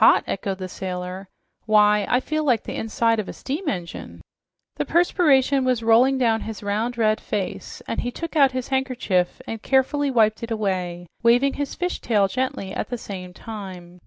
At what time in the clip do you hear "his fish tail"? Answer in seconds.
11.60-12.26